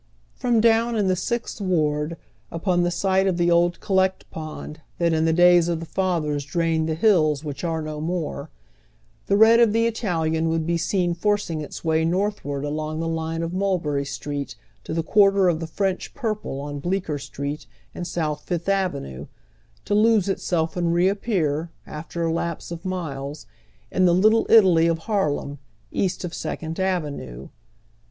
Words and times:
From 0.33 0.61
down 0.61 0.95
in 0.95 1.07
the 1.07 1.15
Sixth 1.15 1.61
Ward, 1.61 2.17
upon 2.49 2.81
the 2.81 2.89
site 2.89 3.27
of 3.27 3.35
tlie 3.35 3.51
old 3.51 3.79
Collect 3.81 4.27
Pond 4.31 4.81
that 4.97 5.13
in 5.13 5.25
the 5.25 5.31
days 5.31 5.67
of 5.67 5.79
the 5.79 5.85
fathers 5.85 6.43
drained 6.43 6.89
the 6.89 6.95
hills 6.95 7.43
whicli 7.43 7.65
are 7.69 7.81
no 7.83 8.01
more, 8.01 8.49
the 9.27 9.37
red 9.37 9.59
of 9.59 9.73
the 9.73 9.85
Italian 9.85 10.49
would 10.49 10.65
be 10.65 10.75
seen 10.75 11.13
forcing 11.13 11.61
its 11.61 11.85
way 11.85 12.03
northward 12.03 12.65
along 12.65 12.99
the 12.99 13.07
line 13.07 13.43
of 13.43 13.53
Mulberry 13.53 14.03
Street 14.03 14.55
to 14.85 14.95
the 14.95 15.03
quarter 15.03 15.47
of 15.47 15.59
the 15.59 15.67
Fi'ench 15.67 16.15
purple 16.15 16.59
on 16.59 16.79
Bleeeker 16.79 17.19
Street 17.19 17.67
and 17.93 18.07
South 18.07 18.41
Fifth 18.41 18.67
Avenue, 18.67 19.27
to 19.85 19.93
lose 19.93 20.27
itself 20.27 20.75
and 20.75 20.95
reappear, 20.95 21.69
after 21.85 22.23
a 22.25 22.33
lapse 22.33 22.71
of 22.71 22.85
miles, 22.85 23.45
in 23.91 24.05
the" 24.05 24.15
Little 24.23 24.47
Italy" 24.49 24.87
of 24.87 24.97
Harlem, 24.97 25.59
east 25.91 26.23
of 26.25 26.33
Second 26.33 26.79
Avenue. 26.79 27.49